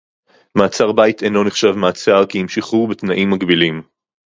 מעצר 0.57 0.91
בית 0.91 1.23
אינו 1.23 1.43
נחשב 1.43 1.71
מעצר 1.71 2.25
כי 2.25 2.41
אם 2.41 2.47
שחרור 2.47 2.87
בתנאים 2.87 3.29
מגבילים 3.29 3.81